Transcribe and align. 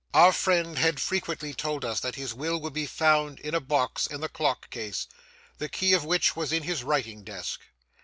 Our 0.15 0.33
friend 0.33 0.79
had 0.79 0.99
frequently 0.99 1.53
told 1.53 1.85
us 1.85 1.99
that 1.99 2.15
his 2.15 2.33
will 2.33 2.59
would 2.61 2.73
be 2.73 2.87
found 2.87 3.39
in 3.39 3.53
a 3.53 3.59
box 3.59 4.07
in 4.07 4.19
the 4.19 4.29
Clock 4.29 4.71
case, 4.71 5.05
the 5.59 5.69
key 5.69 5.93
of 5.93 6.03
which 6.05 6.35
was 6.35 6.51
in 6.51 6.63
his 6.63 6.81
writing 6.83 7.23
desk. 7.23 7.59